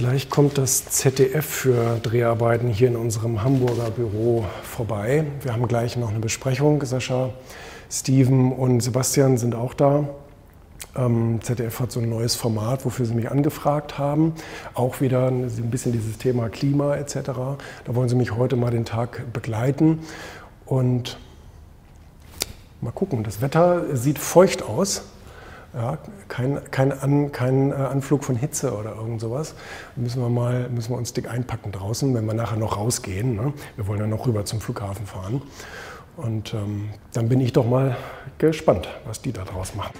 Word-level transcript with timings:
Gleich 0.00 0.30
kommt 0.30 0.56
das 0.56 0.86
ZDF 0.86 1.44
für 1.44 1.98
Dreharbeiten 2.02 2.68
hier 2.68 2.88
in 2.88 2.96
unserem 2.96 3.42
Hamburger 3.44 3.90
Büro 3.90 4.46
vorbei. 4.62 5.26
Wir 5.42 5.52
haben 5.52 5.68
gleich 5.68 5.98
noch 5.98 6.08
eine 6.08 6.20
Besprechung. 6.20 6.82
Sascha, 6.82 7.34
Steven 7.90 8.50
und 8.50 8.80
Sebastian 8.80 9.36
sind 9.36 9.54
auch 9.54 9.74
da. 9.74 10.08
Ähm, 10.96 11.40
ZDF 11.42 11.80
hat 11.80 11.92
so 11.92 12.00
ein 12.00 12.08
neues 12.08 12.34
Format, 12.34 12.86
wofür 12.86 13.04
sie 13.04 13.12
mich 13.12 13.30
angefragt 13.30 13.98
haben. 13.98 14.32
Auch 14.72 15.02
wieder 15.02 15.26
ein 15.28 15.70
bisschen 15.70 15.92
dieses 15.92 16.16
Thema 16.16 16.48
Klima 16.48 16.96
etc. 16.96 17.16
Da 17.16 17.94
wollen 17.94 18.08
sie 18.08 18.16
mich 18.16 18.34
heute 18.34 18.56
mal 18.56 18.70
den 18.70 18.86
Tag 18.86 19.30
begleiten. 19.34 19.98
Und 20.64 21.18
mal 22.80 22.92
gucken, 22.92 23.22
das 23.22 23.42
Wetter 23.42 23.94
sieht 23.94 24.18
feucht 24.18 24.62
aus. 24.62 25.02
Ja, 25.72 25.98
kein, 26.26 26.58
kein, 26.72 26.92
An, 26.92 27.30
kein 27.30 27.70
äh, 27.70 27.74
Anflug 27.74 28.24
von 28.24 28.34
Hitze 28.34 28.76
oder 28.76 28.96
irgend 28.96 29.20
sowas. 29.20 29.54
Müssen 29.94 30.20
wir, 30.20 30.28
mal, 30.28 30.68
müssen 30.68 30.92
wir 30.92 30.98
uns 30.98 31.12
dick 31.12 31.30
einpacken 31.30 31.70
draußen, 31.70 32.12
wenn 32.14 32.26
wir 32.26 32.34
nachher 32.34 32.56
noch 32.56 32.76
rausgehen. 32.76 33.36
Ne? 33.36 33.52
Wir 33.76 33.86
wollen 33.86 34.00
ja 34.00 34.06
noch 34.06 34.26
rüber 34.26 34.44
zum 34.44 34.60
Flughafen 34.60 35.06
fahren. 35.06 35.42
Und 36.16 36.54
ähm, 36.54 36.90
dann 37.12 37.28
bin 37.28 37.40
ich 37.40 37.52
doch 37.52 37.66
mal 37.66 37.96
gespannt, 38.38 38.88
was 39.06 39.22
die 39.22 39.32
da 39.32 39.44
draus 39.44 39.74
machen. 39.74 39.94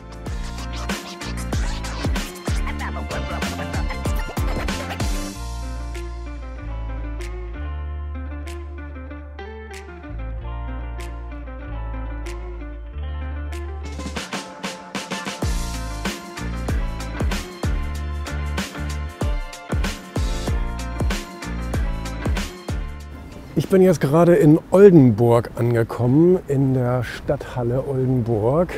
Ich 23.57 23.69
bin 23.69 23.83
jetzt 23.83 24.01
gerade 24.01 24.37
in 24.37 24.61
Oldenburg 24.71 25.51
angekommen, 25.57 26.39
in 26.47 26.73
der 26.73 27.03
Stadthalle 27.03 27.83
Oldenburg 27.85 28.69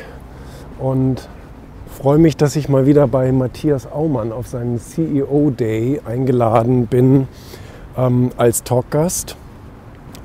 und 0.79 1.29
freue 1.95 2.17
mich, 2.17 2.37
dass 2.37 2.55
ich 2.55 2.69
mal 2.69 2.87
wieder 2.87 3.07
bei 3.07 3.31
Matthias 3.31 3.85
Aumann 3.85 4.31
auf 4.31 4.47
seinen 4.47 4.79
CEO 4.79 5.51
Day 5.51 6.01
eingeladen 6.05 6.87
bin 6.87 7.27
ähm, 7.95 8.31
als 8.35 8.63
Talkgast. 8.63 9.35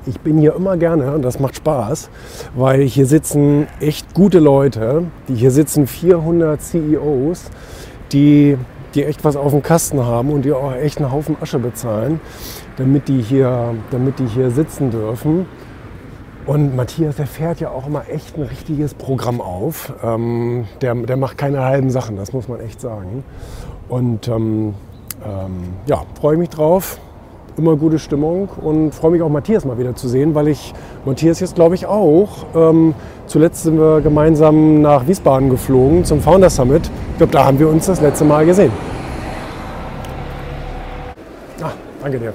Ich 0.07 0.19
bin 0.19 0.39
hier 0.39 0.55
immer 0.55 0.77
gerne 0.77 1.13
und 1.13 1.21
das 1.21 1.39
macht 1.39 1.57
Spaß, 1.57 2.09
weil 2.55 2.81
hier 2.81 3.05
sitzen 3.05 3.67
echt 3.79 4.15
gute 4.15 4.39
Leute. 4.39 5.03
Hier 5.27 5.51
sitzen 5.51 5.85
400 5.85 6.59
CEOs, 6.59 7.51
die, 8.11 8.57
die 8.95 9.03
echt 9.03 9.23
was 9.23 9.35
auf 9.35 9.51
dem 9.51 9.63
Kasten 9.63 10.03
haben 10.03 10.31
und 10.31 10.43
die 10.43 10.51
auch 10.51 10.73
echt 10.73 10.97
einen 10.97 11.11
Haufen 11.11 11.37
Asche 11.41 11.59
bezahlen 11.59 12.19
damit 12.79 13.09
die 13.09 13.21
hier, 13.21 13.75
damit 13.91 14.19
die 14.19 14.25
hier 14.25 14.49
sitzen 14.49 14.89
dürfen. 14.89 15.45
Und 16.45 16.75
Matthias, 16.75 17.17
der 17.17 17.27
fährt 17.27 17.59
ja 17.59 17.69
auch 17.69 17.85
immer 17.85 18.09
echt 18.09 18.37
ein 18.37 18.43
richtiges 18.43 18.93
Programm 18.93 19.41
auf. 19.41 19.93
Ähm, 20.01 20.65
der, 20.81 20.95
der 20.95 21.17
macht 21.17 21.37
keine 21.37 21.61
halben 21.63 21.91
Sachen, 21.91 22.15
das 22.15 22.33
muss 22.33 22.47
man 22.47 22.61
echt 22.61 22.79
sagen. 22.79 23.23
Und 23.89 24.29
ähm, 24.29 24.73
ähm, 25.23 25.73
ja, 25.85 26.03
freue 26.19 26.37
mich 26.37 26.49
drauf. 26.49 26.99
Immer 27.59 27.75
gute 27.75 27.99
Stimmung 27.99 28.47
und 28.61 28.95
freue 28.95 29.11
mich 29.11 29.21
auch 29.21 29.27
Matthias 29.27 29.65
mal 29.65 29.77
wieder 29.77 29.93
zu 29.93 30.07
sehen, 30.07 30.33
weil 30.33 30.47
ich 30.47 30.73
Matthias 31.03 31.41
jetzt 31.41 31.55
glaube 31.55 31.75
ich 31.75 31.85
auch. 31.85 32.29
Ähm, 32.55 32.95
zuletzt 33.27 33.63
sind 33.63 33.77
wir 33.77 33.99
gemeinsam 33.99 34.81
nach 34.81 35.05
Wiesbaden 35.05 35.49
geflogen 35.49 36.05
zum 36.05 36.21
Founder 36.21 36.49
Summit. 36.49 36.89
Ich 37.11 37.17
glaube, 37.17 37.33
da 37.33 37.43
haben 37.43 37.59
wir 37.59 37.67
uns 37.67 37.87
das 37.87 37.99
letzte 37.99 38.23
Mal 38.23 38.45
gesehen. 38.45 38.71
Ah, 41.61 41.71
danke 42.01 42.19
dir. 42.19 42.33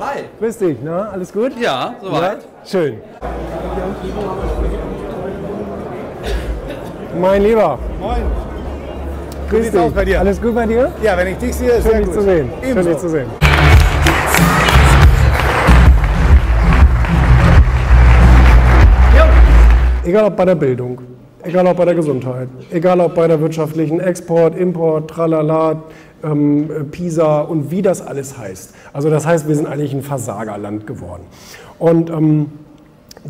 Hi. 0.00 0.20
Grüß 0.40 0.56
dich, 0.56 0.80
ne? 0.80 1.08
Alles 1.12 1.30
gut? 1.30 1.52
Ja, 1.60 1.92
soweit. 2.00 2.38
Ja? 2.38 2.38
Schön. 2.64 2.94
Mein 7.20 7.42
Lieber. 7.42 7.78
Moin. 8.00 8.22
Grüß 9.50 9.70
dich. 9.70 9.94
bei 9.94 10.04
dir? 10.06 10.20
Alles 10.20 10.40
gut 10.40 10.54
bei 10.54 10.64
dir? 10.64 10.90
Ja, 11.02 11.18
wenn 11.18 11.26
ich 11.26 11.36
dich 11.36 11.54
sehe, 11.54 11.68
ist 11.72 11.82
Schön, 11.82 11.90
sehr 11.90 11.98
dich 11.98 12.06
gut. 12.06 12.14
zu 12.14 12.22
sehen. 12.22 12.50
Ebenso. 12.62 12.82
Schön, 12.82 12.92
dich 12.92 12.98
zu 12.98 13.08
sehen. 13.10 13.47
Egal 20.08 20.24
ob 20.24 20.36
bei 20.36 20.46
der 20.46 20.54
Bildung, 20.54 21.02
egal 21.42 21.66
ob 21.66 21.76
bei 21.76 21.84
der 21.84 21.94
Gesundheit, 21.94 22.48
egal 22.70 22.98
ob 23.00 23.14
bei 23.14 23.28
der 23.28 23.42
wirtschaftlichen 23.42 24.00
Export, 24.00 24.56
Import, 24.56 25.10
Tralala, 25.10 25.82
ähm, 26.24 26.70
PISA 26.90 27.42
und 27.42 27.70
wie 27.70 27.82
das 27.82 28.00
alles 28.00 28.38
heißt. 28.38 28.72
Also 28.94 29.10
das 29.10 29.26
heißt, 29.26 29.46
wir 29.46 29.54
sind 29.54 29.66
eigentlich 29.66 29.92
ein 29.92 30.02
Versagerland 30.02 30.86
geworden. 30.86 31.24
Und 31.78 32.08
ähm, 32.08 32.46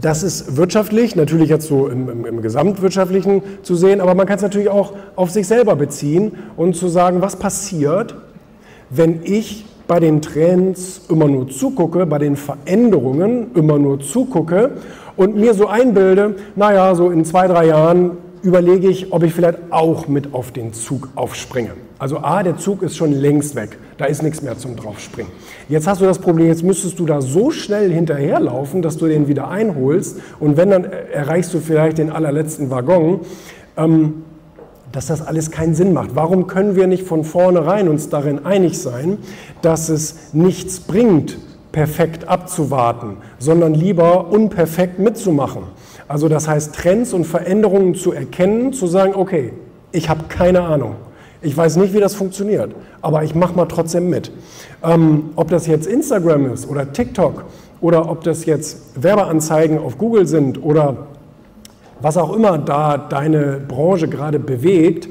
das 0.00 0.22
ist 0.22 0.56
wirtschaftlich, 0.56 1.16
natürlich 1.16 1.48
jetzt 1.48 1.66
so 1.66 1.88
im, 1.88 2.08
im, 2.08 2.24
im, 2.24 2.42
Gesamtwirtschaftlichen 2.42 3.42
zu 3.62 3.74
sehen, 3.74 4.00
aber 4.00 4.14
man 4.14 4.26
kann 4.26 4.36
es 4.36 4.42
natürlich 4.42 4.68
auch 4.68 4.92
auf 5.16 5.30
sich 5.30 5.48
selber 5.48 5.74
beziehen 5.74 6.32
und 6.56 6.76
zu 6.76 6.86
sagen, 6.86 7.22
was 7.22 7.36
passiert, 7.36 8.14
wenn 8.90 9.22
ich 9.24 9.64
bei 9.88 9.98
den 9.98 10.22
Trends 10.22 11.00
immer 11.08 11.26
nur 11.26 11.48
zugucke, 11.48 12.06
bei 12.06 12.18
den 12.18 12.36
Veränderungen 12.36 13.48
immer 13.54 13.78
nur 13.78 13.98
zugucke 13.98 14.72
und 15.16 15.34
mir 15.34 15.54
so 15.54 15.66
einbilde, 15.66 16.36
naja, 16.54 16.94
so 16.94 17.10
in 17.10 17.24
zwei, 17.24 17.48
drei 17.48 17.66
Jahren 17.66 18.12
überlege 18.42 18.88
ich, 18.88 19.12
ob 19.12 19.24
ich 19.24 19.34
vielleicht 19.34 19.58
auch 19.70 20.06
mit 20.06 20.32
auf 20.32 20.52
den 20.52 20.72
Zug 20.72 21.08
aufspringe. 21.16 21.70
Also 21.98 22.18
A, 22.18 22.44
der 22.44 22.56
Zug 22.56 22.82
ist 22.82 22.96
schon 22.96 23.12
längst 23.12 23.56
weg. 23.56 23.78
Da 23.96 24.04
ist 24.04 24.22
nichts 24.22 24.42
mehr 24.42 24.56
zum 24.56 24.76
draufspringen. 24.76 25.32
Jetzt 25.68 25.88
hast 25.88 26.00
du 26.00 26.04
das 26.04 26.20
Problem, 26.20 26.46
jetzt 26.46 26.62
müsstest 26.62 27.00
du 27.00 27.06
da 27.06 27.20
so 27.20 27.50
schnell 27.50 27.90
hinterherlaufen, 27.90 28.82
dass 28.82 28.96
du 28.96 29.08
den 29.08 29.26
wieder 29.26 29.48
einholst. 29.48 30.20
Und 30.38 30.56
wenn, 30.56 30.70
dann 30.70 30.84
erreichst 30.84 31.52
du 31.52 31.58
vielleicht 31.58 31.98
den 31.98 32.10
allerletzten 32.10 32.70
Waggon. 32.70 33.20
Ähm, 33.76 34.22
dass 34.92 35.06
das 35.06 35.26
alles 35.26 35.50
keinen 35.50 35.74
Sinn 35.74 35.92
macht. 35.92 36.10
Warum 36.14 36.46
können 36.46 36.76
wir 36.76 36.86
nicht 36.86 37.04
von 37.04 37.24
vornherein 37.24 37.88
uns 37.88 38.08
darin 38.08 38.44
einig 38.44 38.78
sein, 38.78 39.18
dass 39.62 39.88
es 39.88 40.32
nichts 40.32 40.80
bringt, 40.80 41.38
perfekt 41.72 42.28
abzuwarten, 42.28 43.18
sondern 43.38 43.74
lieber 43.74 44.28
unperfekt 44.28 44.98
mitzumachen? 44.98 45.62
Also 46.08 46.28
das 46.28 46.48
heißt, 46.48 46.74
Trends 46.74 47.12
und 47.12 47.26
Veränderungen 47.26 47.94
zu 47.94 48.12
erkennen, 48.12 48.72
zu 48.72 48.86
sagen, 48.86 49.12
okay, 49.14 49.52
ich 49.92 50.08
habe 50.08 50.24
keine 50.28 50.62
Ahnung. 50.62 50.96
Ich 51.40 51.56
weiß 51.56 51.76
nicht, 51.76 51.94
wie 51.94 52.00
das 52.00 52.14
funktioniert, 52.14 52.74
aber 53.00 53.22
ich 53.22 53.34
mache 53.34 53.54
mal 53.54 53.66
trotzdem 53.66 54.08
mit. 54.08 54.32
Ähm, 54.82 55.30
ob 55.36 55.50
das 55.50 55.66
jetzt 55.66 55.86
Instagram 55.86 56.52
ist 56.52 56.68
oder 56.68 56.92
TikTok 56.92 57.44
oder 57.80 58.10
ob 58.10 58.24
das 58.24 58.44
jetzt 58.44 59.00
Werbeanzeigen 59.00 59.78
auf 59.78 59.98
Google 59.98 60.26
sind 60.26 60.62
oder 60.62 60.96
was 62.00 62.16
auch 62.16 62.34
immer 62.34 62.58
da 62.58 62.96
deine 62.96 63.60
Branche 63.66 64.08
gerade 64.08 64.38
bewegt, 64.38 65.08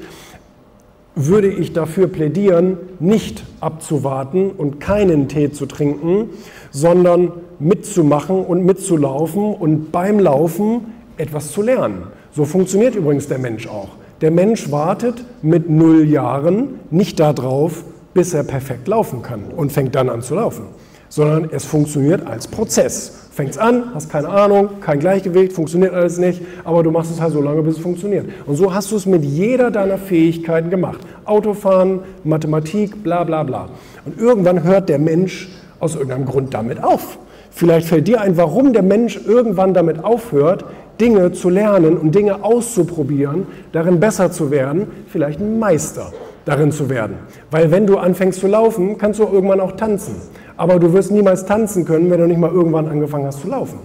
würde 1.16 1.48
ich 1.48 1.74
dafür 1.74 2.08
plädieren, 2.08 2.78
nicht 3.00 3.44
abzuwarten 3.60 4.52
und 4.52 4.80
keinen 4.80 5.28
Tee 5.28 5.52
zu 5.52 5.66
trinken, 5.66 6.30
sondern 6.72 7.32
mitzumachen 7.60 8.46
und 8.46 8.64
mitzulaufen 8.64 9.56
und 9.56 9.92
beim 9.92 10.20
Laufen 10.20 10.94
etwas 11.18 11.52
zu 11.52 11.64
lernen. 11.64 12.04
So 12.32 12.46
funktioniert 12.46 12.96
übrigens 12.96 13.28
der 13.28 13.40
Mensch 13.40 13.68
auch. 13.68 13.90
Der 14.22 14.30
Mensch 14.30 14.72
wartet 14.72 15.24
mit 15.42 15.70
null 15.70 16.08
Jahren 16.08 16.80
nicht 16.92 17.20
darauf, 17.20 17.84
bis 18.14 18.34
er 18.34 18.44
perfekt 18.44 18.88
laufen 18.88 19.22
kann 19.24 19.46
und 19.56 19.72
fängt 19.72 19.96
dann 19.96 20.10
an 20.10 20.22
zu 20.22 20.36
laufen, 20.36 20.66
sondern 21.10 21.50
es 21.52 21.66
funktioniert 21.66 22.26
als 22.26 22.48
Prozess. 22.48 23.28
Fängst 23.32 23.60
an, 23.60 23.94
hast 23.94 24.10
keine 24.10 24.30
Ahnung, 24.30 24.80
kein 24.82 25.00
Gleichgewicht, 25.00 25.54
funktioniert 25.54 25.94
alles 25.94 26.18
nicht, 26.18 26.42
aber 26.64 26.82
du 26.82 26.90
machst 26.90 27.12
es 27.12 27.22
halt 27.22 27.34
so 27.34 27.42
lange, 27.42 27.62
bis 27.62 27.76
es 27.76 27.82
funktioniert. 27.82 28.26
Und 28.48 28.56
so 28.56 28.74
hast 28.74 28.92
du 28.92 28.96
es 28.96 29.06
mit 29.06 29.24
jeder 29.24 29.70
deiner 29.70 30.00
Fähigkeiten 30.00 30.72
gemacht. 30.72 31.00
Autofahren, 31.26 32.00
Mathematik, 32.24 33.04
bla 33.04 33.24
bla 33.24 33.44
bla. 33.44 33.70
Und 34.06 34.20
irgendwann 34.20 34.64
hört 34.64 34.90
der 34.90 34.98
Mensch 34.98 35.50
aus 35.80 35.94
irgendeinem 35.94 36.26
Grund 36.26 36.54
damit 36.54 36.84
auf. 36.84 37.20
Vielleicht 37.52 37.88
fällt 37.88 38.08
dir 38.08 38.22
ein, 38.22 38.38
warum 38.38 38.74
der 38.74 38.84
Mensch 38.84 39.20
irgendwann 39.24 39.74
damit 39.76 40.04
aufhört, 40.04 40.66
Dinge 41.00 41.32
zu 41.32 41.50
lernen 41.50 41.98
und 41.98 42.16
Dinge 42.16 42.44
auszuprobieren, 42.44 43.46
darin 43.72 44.00
besser 44.00 44.32
zu 44.32 44.50
werden, 44.50 44.88
vielleicht 45.08 45.40
ein 45.40 45.60
Meister 45.60 46.12
darin 46.48 46.72
zu 46.72 46.90
werden. 46.90 47.18
Weil 47.52 47.72
wenn 47.72 47.86
du 47.86 47.98
anfängst 47.98 48.40
zu 48.40 48.48
laufen, 48.48 48.98
kannst 48.98 49.20
du 49.20 49.24
irgendwann 49.24 49.60
auch 49.60 49.74
tanzen. 49.74 50.16
Aber 50.56 50.80
du 50.80 50.94
wirst 50.94 51.12
niemals 51.12 51.46
tanzen 51.46 51.86
können, 51.86 52.10
wenn 52.10 52.20
du 52.20 52.28
nicht 52.28 52.40
mal 52.40 52.52
irgendwann 52.52 52.88
angefangen 52.88 53.26
hast 53.26 53.42
zu 53.42 53.48
laufen. 53.50 53.80